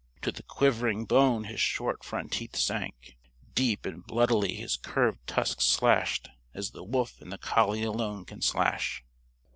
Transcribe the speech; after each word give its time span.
To 0.23 0.31
the 0.31 0.41
quivering 0.41 1.05
bone 1.05 1.43
his 1.43 1.59
short 1.59 2.03
front 2.03 2.31
teeth 2.31 2.55
sank. 2.55 3.19
Deep 3.53 3.85
and 3.85 4.03
bloodily 4.03 4.55
his 4.55 4.75
curved 4.75 5.19
tusks 5.27 5.65
slashed 5.67 6.27
as 6.55 6.71
the 6.71 6.83
wolf 6.83 7.21
and 7.21 7.31
the 7.31 7.37
collie 7.37 7.83
alone 7.83 8.25
can 8.25 8.41
slash. 8.41 9.03